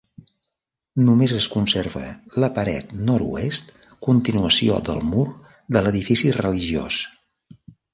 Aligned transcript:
Només 1.09 1.35
es 1.39 1.47
conserva 1.55 2.07
la 2.45 2.49
paret 2.57 2.97
nord-oest, 3.11 3.71
continuació 4.11 4.83
del 4.91 5.07
mur 5.15 5.31
de 5.75 5.89
l'edifici 5.89 6.39
religiós. 6.45 7.03